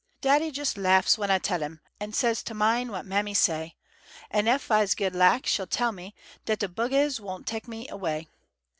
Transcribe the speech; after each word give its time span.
Daddy 0.19 0.47
jes' 0.47 0.77
lafs 0.77 1.13
w'en 1.15 1.29
ah 1.29 1.37
tell 1.37 1.61
'im, 1.61 1.79
An' 1.99 2.11
says 2.13 2.41
t' 2.41 2.55
min' 2.55 2.91
what 2.91 3.05
mammy 3.05 3.35
say, 3.35 3.75
An' 4.31 4.47
ef 4.47 4.71
ah's 4.71 4.95
good 4.95 5.13
lak 5.13 5.45
she 5.45 5.63
tell 5.67 5.91
me 5.91 6.15
Dat 6.45 6.57
de 6.57 6.67
bugguhs 6.67 7.19
won' 7.19 7.43
tek 7.43 7.67
me 7.67 7.87
away. 7.87 8.27